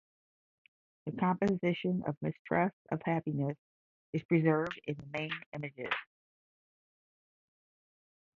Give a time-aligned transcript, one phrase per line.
[1.05, 3.55] The composition of mistrust of happiness
[4.13, 5.93] is preserved in the main images.